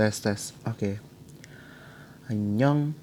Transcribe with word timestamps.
tes 0.00 0.16
tes. 0.16 0.56
Oke. 0.64 0.96
Annyeong. 2.32 2.96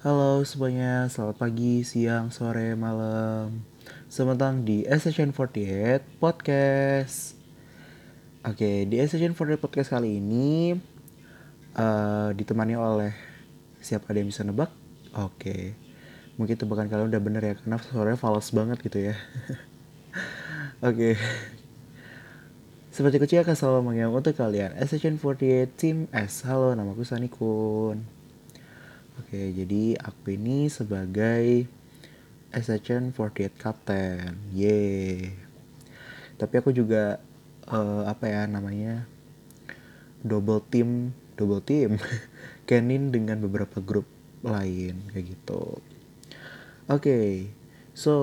Halo 0.00 0.40
semuanya 0.48 1.12
selamat 1.12 1.36
pagi 1.36 1.84
siang 1.84 2.32
sore 2.32 2.72
malam. 2.72 3.68
Selamat 4.08 4.40
datang 4.40 4.64
di 4.64 4.88
Session 4.88 5.28
48 5.36 6.16
podcast. 6.16 7.36
Oke 8.48 8.88
di 8.88 8.96
Session 9.04 9.36
48 9.36 9.60
podcast 9.60 9.92
kali 9.92 10.16
ini 10.16 10.72
uh, 11.76 12.32
ditemani 12.32 12.72
oleh 12.72 13.12
siapa 13.76 14.08
ada 14.08 14.24
yang 14.24 14.32
bisa 14.32 14.48
nebak? 14.48 14.72
Oke. 15.20 15.76
Mungkin 16.40 16.56
tebakan 16.56 16.88
kalian 16.88 17.12
udah 17.12 17.20
bener 17.20 17.44
ya 17.44 17.54
karena 17.60 17.76
suaranya 17.76 18.16
fals 18.16 18.56
banget 18.56 18.80
gitu 18.80 19.12
ya. 19.12 19.20
Oke 20.88 21.20
seperti 22.98 23.22
kecil 23.22 23.46
akan 23.46 23.54
selalu 23.54 23.80
mengingat 23.86 24.10
untuk 24.10 24.34
kalian. 24.34 24.74
SHN48 24.74 25.70
Team 25.78 26.10
S. 26.10 26.42
Halo, 26.42 26.74
namaku 26.74 27.06
Sani 27.06 27.30
Kun. 27.30 28.02
Oke, 29.22 29.54
jadi 29.54 29.94
aku 30.02 30.34
ini 30.34 30.66
sebagai 30.66 31.70
SHN48 32.50 33.54
Captain 33.54 34.34
Yeay. 34.50 35.30
Tapi 36.42 36.54
aku 36.58 36.74
juga 36.74 37.22
uh, 37.70 38.02
Apa 38.10 38.26
ya 38.26 38.50
namanya 38.50 39.06
Double 40.26 40.58
team 40.66 41.14
Double 41.38 41.62
team. 41.62 42.02
Kenin 42.66 43.14
dengan 43.14 43.38
beberapa 43.38 43.78
grup 43.78 44.10
lain 44.42 45.06
Kayak 45.14 45.38
gitu. 45.38 45.78
Oke 46.90 46.98
okay, 46.98 47.30
So, 47.94 48.14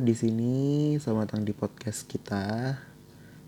di 0.00 0.16
sini 0.16 0.96
selamat 0.96 1.36
datang 1.36 1.44
di 1.44 1.52
podcast 1.52 2.08
kita 2.08 2.76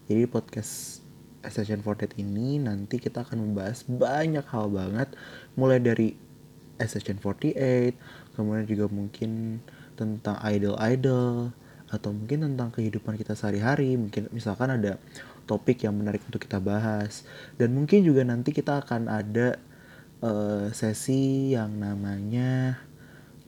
jadi 0.04 0.28
podcast 0.28 1.00
Session 1.44 1.80
Fortet 1.80 2.16
ini 2.20 2.60
nanti 2.60 3.00
kita 3.00 3.24
akan 3.24 3.40
membahas 3.40 3.84
banyak 3.88 4.44
hal 4.48 4.68
banget. 4.68 5.08
Mulai 5.56 5.80
dari 5.80 6.08
Session 6.80 7.20
48 7.20 8.36
kemudian 8.36 8.66
juga 8.66 8.86
mungkin 8.90 9.60
tentang 9.94 10.36
idol-idol 10.42 11.54
atau 11.88 12.10
mungkin 12.10 12.52
tentang 12.52 12.68
kehidupan 12.72 13.16
kita 13.16 13.32
sehari-hari. 13.32 13.96
Mungkin 13.96 14.28
misalkan 14.32 14.72
ada 14.72 15.00
topik 15.48 15.84
yang 15.84 15.96
menarik 15.96 16.24
untuk 16.28 16.44
kita 16.44 16.60
bahas. 16.60 17.24
Dan 17.56 17.76
mungkin 17.76 18.04
juga 18.04 18.24
nanti 18.24 18.52
kita 18.52 18.84
akan 18.84 19.08
ada 19.08 19.56
uh, 20.24 20.68
sesi 20.72 21.52
yang 21.56 21.80
namanya 21.80 22.80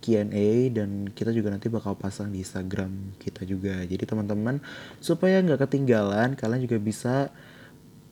Q&A 0.06 0.70
dan 0.70 1.10
kita 1.10 1.34
juga 1.34 1.50
nanti 1.50 1.66
bakal 1.66 1.98
pasang 1.98 2.30
di 2.30 2.46
Instagram 2.46 3.18
kita 3.18 3.42
juga. 3.42 3.82
Jadi 3.82 4.06
teman-teman 4.06 4.62
supaya 5.02 5.42
nggak 5.42 5.66
ketinggalan, 5.66 6.38
kalian 6.38 6.62
juga 6.62 6.78
bisa 6.78 7.34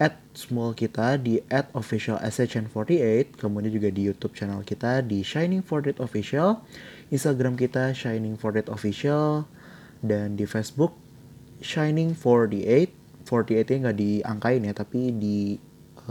add 0.02 0.18
small 0.34 0.74
kita 0.74 1.14
di 1.22 1.38
add 1.46 1.70
official 1.78 2.18
SHN48 2.18 3.38
kemudian 3.38 3.70
juga 3.70 3.94
di 3.94 4.10
YouTube 4.10 4.34
channel 4.34 4.66
kita 4.66 5.06
di 5.06 5.22
Shining 5.22 5.62
48 5.62 6.02
Official 6.02 6.66
Instagram 7.14 7.54
kita 7.54 7.94
Shining 7.94 8.34
48 8.34 8.74
Official 8.74 9.46
dan 10.02 10.34
di 10.34 10.50
Facebook 10.50 10.98
Shining 11.62 12.18
48 12.18 12.90
48 13.24 13.70
nya 13.70 13.78
nggak 13.88 13.98
diangkain 13.98 14.66
ya 14.66 14.74
tapi 14.74 15.14
di 15.14 15.56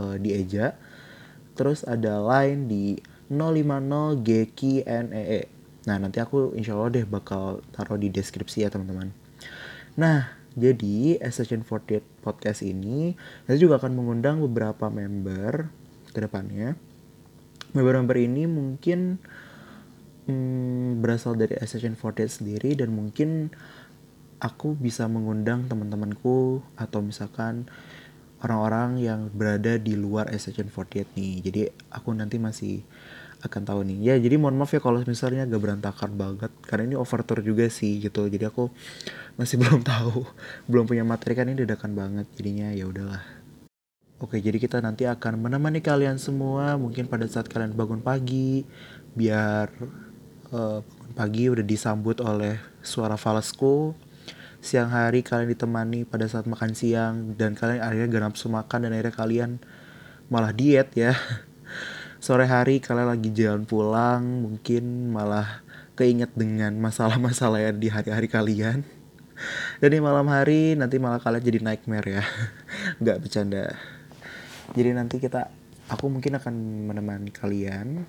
uh, 0.00 0.16
di 0.16 0.34
eja 0.34 0.74
terus 1.54 1.86
ada 1.86 2.18
line 2.18 2.66
di 2.66 2.84
050 3.30 4.24
GKNEE 4.24 5.40
Nah 5.84 5.96
nanti 6.00 6.20
aku 6.20 6.56
insya 6.56 6.76
Allah 6.76 7.00
deh 7.00 7.06
bakal 7.08 7.60
taruh 7.72 8.00
di 8.00 8.08
deskripsi 8.08 8.64
ya 8.64 8.68
teman-teman. 8.72 9.12
Nah 10.00 10.32
jadi 10.54 11.18
SSN48 11.18 12.22
podcast 12.22 12.62
ini 12.62 13.18
nanti 13.44 13.58
juga 13.58 13.82
akan 13.82 13.92
mengundang 13.92 14.38
beberapa 14.40 14.86
member 14.88 15.68
ke 16.14 16.18
depannya. 16.22 16.78
Member-member 17.74 18.14
ini 18.22 18.46
mungkin 18.46 19.18
hmm, 20.30 21.02
berasal 21.02 21.34
dari 21.34 21.58
SSN48 21.58 22.40
sendiri 22.40 22.78
dan 22.78 22.94
mungkin 22.94 23.50
aku 24.38 24.78
bisa 24.78 25.10
mengundang 25.10 25.66
teman-temanku 25.66 26.62
atau 26.78 27.00
misalkan 27.02 27.66
orang-orang 28.44 29.00
yang 29.00 29.20
berada 29.32 29.80
di 29.80 29.98
luar 29.98 30.30
SSN48 30.30 31.16
nih. 31.16 31.34
Jadi 31.42 31.60
aku 31.90 32.12
nanti 32.12 32.36
masih 32.38 32.84
akan 33.44 33.62
tahu 33.68 33.80
nih 33.84 33.98
ya 34.12 34.14
jadi 34.16 34.40
mohon 34.40 34.56
maaf 34.56 34.72
ya 34.72 34.80
kalau 34.80 35.04
misalnya 35.04 35.44
agak 35.44 35.60
berantakan 35.60 36.16
banget 36.16 36.52
karena 36.64 36.92
ini 36.92 36.96
overture 36.96 37.44
juga 37.44 37.68
sih 37.68 38.00
gitu 38.00 38.26
jadi 38.26 38.48
aku 38.48 38.72
masih 39.36 39.58
belum 39.62 39.84
tahu 39.84 40.24
belum 40.66 40.88
punya 40.88 41.04
materi 41.04 41.36
kan 41.36 41.46
ini 41.46 41.62
dadakan 41.62 41.92
banget 41.92 42.26
jadinya 42.34 42.72
ya 42.72 42.88
udahlah 42.88 43.44
Oke, 44.22 44.38
jadi 44.40 44.56
kita 44.56 44.78
nanti 44.80 45.04
akan 45.10 45.36
menemani 45.36 45.82
kalian 45.82 46.16
semua 46.22 46.78
mungkin 46.78 47.04
pada 47.10 47.26
saat 47.26 47.44
kalian 47.44 47.76
bangun 47.76 47.98
pagi 47.98 48.64
biar 49.12 49.68
uh, 50.54 50.80
pagi 51.12 51.50
udah 51.50 51.60
disambut 51.60 52.22
oleh 52.24 52.56
suara 52.80 53.18
falasku. 53.18 53.92
Siang 54.64 54.88
hari 54.88 55.20
kalian 55.20 55.52
ditemani 55.52 56.08
pada 56.08 56.24
saat 56.24 56.48
makan 56.48 56.72
siang 56.72 57.36
dan 57.36 57.52
kalian 57.52 57.84
akhirnya 57.84 58.06
gak 58.16 58.24
nafsu 58.32 58.46
makan 58.48 58.88
dan 58.88 58.96
akhirnya 58.96 59.12
kalian 59.12 59.50
malah 60.32 60.54
diet 60.54 60.88
ya. 60.96 61.12
sore 62.24 62.48
hari 62.48 62.80
kalian 62.80 63.12
lagi 63.12 63.28
jalan 63.36 63.68
pulang 63.68 64.48
mungkin 64.48 65.12
malah 65.12 65.60
keinget 65.92 66.32
dengan 66.32 66.72
masalah-masalah 66.80 67.68
yang 67.68 67.76
di 67.76 67.92
hari-hari 67.92 68.32
kalian. 68.32 68.80
Dan 69.76 69.88
di 69.92 70.00
malam 70.00 70.24
hari 70.32 70.72
nanti 70.72 70.96
malah 70.96 71.20
kalian 71.20 71.44
jadi 71.44 71.60
nightmare 71.60 72.08
ya. 72.08 72.24
Nggak 73.04 73.28
bercanda. 73.28 73.76
Jadi 74.72 74.96
nanti 74.96 75.20
kita 75.20 75.52
aku 75.92 76.08
mungkin 76.08 76.40
akan 76.40 76.88
menemani 76.88 77.28
kalian. 77.28 78.08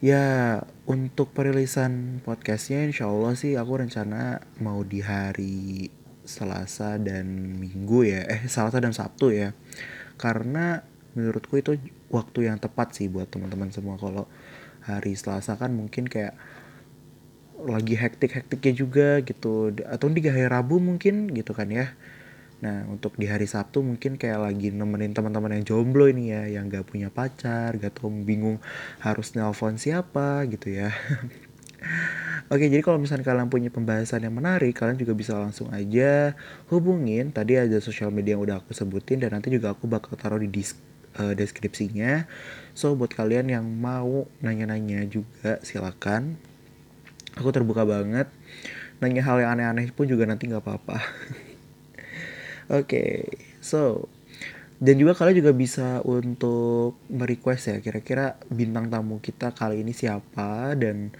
Ya 0.00 0.56
untuk 0.88 1.36
perilisan 1.36 2.24
podcastnya 2.24 2.88
insya 2.88 3.12
Allah 3.12 3.36
sih 3.36 3.60
aku 3.60 3.84
rencana 3.84 4.40
mau 4.56 4.80
di 4.80 5.04
hari 5.04 5.92
Selasa 6.24 6.96
dan 6.96 7.60
Minggu 7.60 8.08
ya. 8.08 8.24
Eh 8.24 8.48
Selasa 8.48 8.80
dan 8.80 8.96
Sabtu 8.96 9.36
ya. 9.36 9.52
Karena 10.16 10.91
menurutku 11.14 11.60
itu 11.60 11.78
waktu 12.08 12.48
yang 12.48 12.58
tepat 12.60 12.96
sih 12.96 13.08
buat 13.08 13.28
teman-teman 13.28 13.72
semua. 13.72 13.96
Kalau 14.00 14.28
hari 14.82 15.14
Selasa 15.14 15.54
kan 15.56 15.72
mungkin 15.72 16.10
kayak 16.10 16.34
lagi 17.62 17.94
hektik-hektiknya 17.94 18.72
juga 18.74 19.08
gitu. 19.22 19.70
Atau 19.86 20.10
di 20.10 20.24
hari 20.26 20.48
Rabu 20.48 20.82
mungkin 20.82 21.30
gitu 21.30 21.54
kan 21.54 21.70
ya. 21.70 21.94
Nah 22.62 22.86
untuk 22.86 23.18
di 23.18 23.26
hari 23.26 23.50
Sabtu 23.50 23.82
mungkin 23.82 24.14
kayak 24.14 24.38
lagi 24.38 24.70
nemenin 24.70 25.10
teman-teman 25.10 25.58
yang 25.58 25.64
jomblo 25.66 26.06
ini 26.06 26.30
ya 26.30 26.46
yang 26.46 26.70
gak 26.70 26.86
punya 26.86 27.10
pacar 27.10 27.74
gak 27.74 27.98
tau 27.98 28.06
bingung 28.06 28.62
harus 29.02 29.34
nelpon 29.34 29.74
siapa 29.78 30.46
gitu 30.46 30.70
ya. 30.70 30.94
Oke, 32.52 32.68
jadi 32.68 32.84
kalau 32.84 33.00
misalnya 33.00 33.26
kalian 33.26 33.48
punya 33.48 33.72
pembahasan 33.72 34.22
yang 34.22 34.36
menarik, 34.36 34.76
kalian 34.76 35.00
juga 35.00 35.16
bisa 35.16 35.34
langsung 35.40 35.72
aja 35.72 36.36
hubungin. 36.68 37.32
Tadi 37.32 37.56
ada 37.56 37.80
sosial 37.80 38.12
media 38.12 38.36
yang 38.36 38.44
udah 38.44 38.60
aku 38.60 38.76
sebutin 38.76 39.24
dan 39.24 39.32
nanti 39.32 39.48
juga 39.48 39.72
aku 39.72 39.88
bakal 39.88 40.14
taruh 40.20 40.36
di 40.36 40.52
disk 40.52 40.76
uh, 41.18 41.32
deskripsinya. 41.36 42.28
So 42.72 42.96
buat 42.96 43.12
kalian 43.12 43.52
yang 43.52 43.66
mau 43.68 44.28
nanya-nanya 44.40 45.04
juga 45.08 45.60
silakan. 45.60 46.36
Aku 47.36 47.48
terbuka 47.52 47.84
banget. 47.84 48.28
Nanya 49.00 49.24
hal 49.24 49.42
yang 49.42 49.56
aneh-aneh 49.58 49.90
pun 49.92 50.06
juga 50.08 50.28
nanti 50.28 50.48
nggak 50.48 50.62
apa-apa. 50.62 50.98
Oke, 52.72 52.86
okay, 52.86 53.12
so 53.60 54.08
dan 54.82 54.98
juga 54.98 55.14
kalian 55.14 55.46
juga 55.46 55.54
bisa 55.54 56.02
untuk 56.02 56.98
merequest 57.06 57.70
ya 57.70 57.78
kira-kira 57.78 58.34
bintang 58.50 58.90
tamu 58.90 59.22
kita 59.22 59.54
kali 59.54 59.86
ini 59.86 59.94
siapa 59.94 60.74
dan 60.74 61.14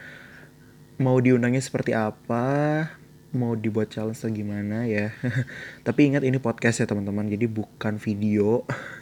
mau 0.99 1.23
diundangnya 1.23 1.63
seperti 1.63 1.95
apa 1.95 2.91
mau 3.39 3.55
dibuat 3.55 3.95
challenge 3.95 4.19
gimana 4.35 4.83
ya 4.91 5.15
tapi 5.87 6.11
ingat 6.11 6.27
ini 6.27 6.43
podcast 6.43 6.83
ya 6.83 6.91
teman-teman 6.91 7.31
jadi 7.31 7.47
bukan 7.47 8.03
video 8.03 8.67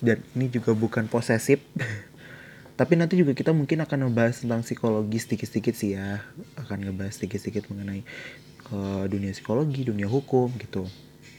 dan 0.00 0.22
ini 0.34 0.46
juga 0.50 0.74
bukan 0.74 1.06
posesif. 1.10 1.62
Tapi 2.78 2.94
nanti 2.94 3.18
juga 3.18 3.34
kita 3.34 3.50
mungkin 3.50 3.82
akan 3.82 4.06
membahas 4.06 4.46
tentang 4.46 4.62
psikologi 4.62 5.18
sedikit-sedikit 5.18 5.74
sih 5.74 5.98
ya. 5.98 6.22
Akan 6.54 6.86
ngebahas 6.86 7.18
sedikit-sedikit 7.18 7.66
mengenai 7.74 8.06
uh, 8.70 9.02
dunia 9.10 9.34
psikologi 9.34 9.82
dunia 9.82 10.06
hukum 10.06 10.54
gitu. 10.62 10.86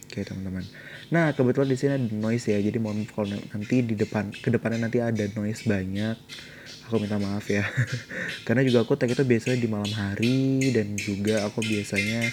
Oke 0.10 0.28
teman-teman. 0.28 0.68
Nah 1.16 1.32
kebetulan 1.32 1.72
di 1.72 1.78
sini 1.80 1.92
ada 1.96 2.08
noise 2.12 2.52
ya. 2.52 2.60
Jadi 2.60 2.76
mohon 2.84 3.08
kalau 3.08 3.40
nanti 3.56 3.80
di 3.88 3.96
depan 3.96 4.36
ke 4.36 4.52
depannya 4.52 4.92
nanti 4.92 5.00
ada 5.00 5.24
noise 5.32 5.64
banyak 5.64 6.20
aku 6.92 7.00
minta 7.00 7.16
maaf 7.16 7.48
ya. 7.48 7.64
Karena 8.46 8.66
juga 8.68 8.84
aku 8.84 9.00
tag 9.00 9.16
itu 9.16 9.24
biasanya 9.24 9.58
di 9.64 9.70
malam 9.72 9.94
hari 9.96 10.76
dan 10.76 11.00
juga 11.00 11.48
aku 11.48 11.64
biasanya 11.64 12.28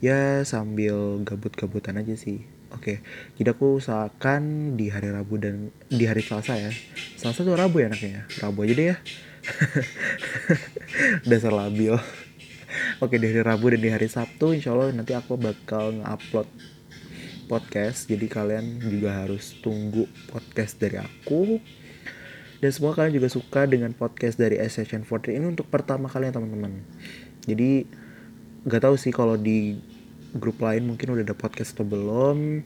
ya 0.00 0.42
sambil 0.48 1.20
gabut-gabutan 1.22 2.00
aja 2.00 2.16
sih 2.16 2.40
Oke, 2.70 3.02
jadi 3.34 3.50
aku 3.50 3.82
usahakan 3.82 4.74
di 4.78 4.94
hari 4.94 5.10
Rabu 5.10 5.42
dan 5.42 5.74
di 5.90 6.06
hari 6.06 6.22
Selasa 6.22 6.54
ya. 6.54 6.70
Selasa 7.18 7.42
tuh 7.42 7.58
Rabu 7.58 7.82
ya 7.82 7.90
anaknya 7.90 8.22
ya. 8.22 8.22
Rabu 8.46 8.62
aja 8.62 8.74
deh 8.78 8.86
ya. 8.94 8.96
Dasar 11.30 11.50
labil. 11.50 11.98
Oke, 13.02 13.18
di 13.18 13.26
hari 13.26 13.42
Rabu 13.42 13.74
dan 13.74 13.80
di 13.82 13.90
hari 13.90 14.06
Sabtu 14.06 14.54
insya 14.54 14.70
Allah 14.70 14.94
nanti 14.94 15.18
aku 15.18 15.34
bakal 15.34 15.98
nge-upload 15.98 16.46
podcast 17.50 18.06
jadi 18.06 18.30
kalian 18.30 18.78
juga 18.78 19.26
harus 19.26 19.58
tunggu 19.58 20.06
podcast 20.30 20.78
dari 20.78 21.02
aku 21.02 21.58
dan 22.62 22.70
semua 22.70 22.94
kalian 22.94 23.18
juga 23.18 23.26
suka 23.26 23.66
dengan 23.66 23.90
podcast 23.90 24.38
dari 24.38 24.62
Session 24.70 25.02
40 25.02 25.34
ini 25.34 25.46
untuk 25.50 25.66
pertama 25.66 26.06
kali 26.06 26.30
ya 26.30 26.38
teman-teman 26.38 26.78
jadi 27.50 27.90
nggak 28.70 28.82
tahu 28.86 28.94
sih 28.94 29.10
kalau 29.10 29.34
di 29.34 29.82
grup 30.34 30.62
lain 30.62 30.86
mungkin 30.86 31.14
udah 31.14 31.24
ada 31.26 31.36
podcast 31.36 31.74
atau 31.74 31.86
belum. 31.86 32.62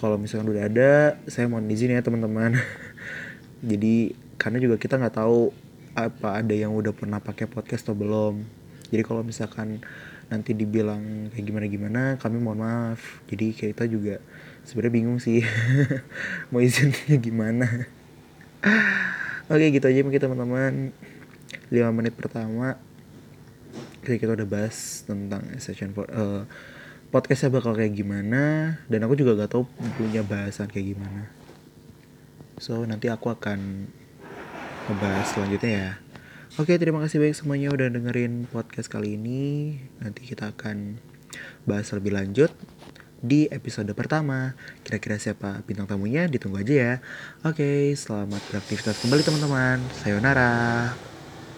Kalau 0.00 0.16
misalkan 0.16 0.48
udah 0.48 0.64
ada 0.64 0.92
saya 1.28 1.50
mohon 1.50 1.68
izin 1.68 1.92
ya 1.92 2.00
teman-teman. 2.00 2.56
Jadi 3.70 4.16
karena 4.40 4.56
juga 4.56 4.80
kita 4.80 4.96
nggak 4.96 5.20
tahu 5.20 5.52
apa 5.92 6.40
ada 6.40 6.54
yang 6.56 6.72
udah 6.72 6.96
pernah 6.96 7.20
pakai 7.20 7.44
podcast 7.44 7.84
atau 7.84 7.96
belum. 7.98 8.40
Jadi 8.88 9.02
kalau 9.04 9.20
misalkan 9.20 9.84
nanti 10.30 10.54
dibilang 10.54 11.28
kayak 11.34 11.44
gimana 11.44 11.66
gimana 11.66 12.02
kami 12.16 12.40
mohon 12.40 12.64
maaf. 12.64 13.20
Jadi 13.28 13.52
kita 13.52 13.84
juga 13.84 14.22
sebenarnya 14.64 14.94
bingung 14.94 15.18
sih 15.20 15.44
mau 16.50 16.64
izinnya 16.64 17.16
gimana. 17.20 17.68
Oke 19.52 19.74
gitu 19.74 19.84
aja 19.84 20.00
mungkin 20.00 20.22
teman-teman. 20.22 20.74
5 21.70 21.76
menit 21.94 22.14
pertama 22.14 22.78
kita 24.04 24.32
udah 24.32 24.48
bahas 24.48 25.04
tentang 25.04 25.44
session 25.60 25.92
for, 25.92 26.08
uh, 26.10 26.44
podcastnya 27.10 27.50
bakal 27.52 27.74
kayak 27.74 27.96
gimana 27.96 28.76
dan 28.86 29.00
aku 29.04 29.18
juga 29.18 29.34
gak 29.34 29.52
tahu 29.56 29.64
punya 29.98 30.22
bahasan 30.22 30.70
kayak 30.70 30.96
gimana 30.96 31.28
so 32.60 32.84
nanti 32.86 33.10
aku 33.10 33.32
akan 33.32 33.90
ngebahas 34.88 35.26
selanjutnya 35.32 35.72
ya 35.72 35.92
Oke, 36.58 36.74
terima 36.82 36.98
kasih 36.98 37.22
banyak 37.22 37.38
semuanya 37.38 37.68
udah 37.70 37.94
dengerin 37.94 38.50
podcast 38.50 38.90
kali 38.90 39.14
ini. 39.14 39.78
Nanti 40.02 40.26
kita 40.26 40.50
akan 40.50 40.98
bahas 41.62 41.86
lebih 41.94 42.10
lanjut 42.10 42.50
di 43.22 43.46
episode 43.54 43.86
pertama. 43.94 44.58
Kira-kira 44.82 45.14
siapa 45.22 45.62
bintang 45.62 45.86
tamunya? 45.86 46.26
Ditunggu 46.26 46.58
aja 46.58 46.74
ya. 46.74 46.94
Oke, 47.46 47.94
selamat 47.94 48.42
beraktivitas 48.50 48.98
kembali 48.98 49.22
teman-teman. 49.22 49.78
Sayonara. 50.02 51.09